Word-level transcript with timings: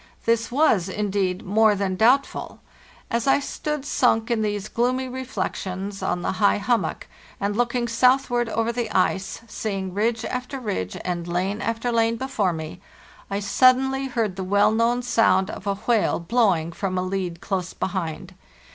This 0.25 0.51
was, 0.51 0.89
indeed, 0.89 1.45
more 1.45 1.75
than 1.75 1.95
doubtful.... 1.95 2.59
As 3.11 3.27
I 3.27 3.39
stood 3.39 3.85
sunk 3.85 4.31
in 4.31 4.41
these 4.41 4.67
gloomy 4.67 5.07
reflections 5.07 6.01
on 6.01 6.23
the 6.23 6.31
high 6.41 6.57
hummock, 6.57 7.05
and 7.39 7.55
looking 7.55 7.87
southward 7.87 8.49
over 8.49 8.71
the 8.71 8.89
ice, 8.89 9.41
seeing 9.47 9.93
ridge 9.93 10.25
after 10.25 10.59
ridge 10.59 10.97
and 11.05 11.27
lane 11.27 11.61
after 11.61 11.91
lane 11.91 12.15
before 12.15 12.51
me, 12.51 12.81
I 13.29 13.41
sud 13.41 13.77
denly 13.77 14.09
heard 14.09 14.37
the 14.37 14.43
well 14.43 14.71
known 14.71 15.03
sound 15.03 15.51
of 15.51 15.67
a 15.67 15.75
whale 15.75 16.19
blowing 16.19 16.71
from 16.71 16.97
a 16.97 17.03
lead 17.03 17.39
close 17.39 17.73
behind. 17.75 18.33